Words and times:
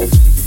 Yes. 0.00 0.39